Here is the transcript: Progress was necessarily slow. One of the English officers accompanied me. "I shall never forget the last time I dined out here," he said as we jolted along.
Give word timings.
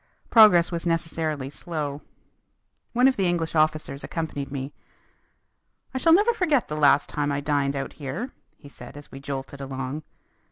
Progress 0.31 0.71
was 0.71 0.87
necessarily 0.87 1.51
slow. 1.51 2.01
One 2.93 3.07
of 3.07 3.17
the 3.17 3.27
English 3.27 3.53
officers 3.53 4.03
accompanied 4.03 4.51
me. 4.51 4.73
"I 5.93 5.99
shall 5.99 6.11
never 6.11 6.33
forget 6.33 6.69
the 6.69 6.75
last 6.75 7.07
time 7.07 7.31
I 7.31 7.39
dined 7.39 7.75
out 7.75 7.93
here," 7.93 8.31
he 8.57 8.67
said 8.67 8.97
as 8.97 9.11
we 9.11 9.19
jolted 9.19 9.61
along. 9.61 10.01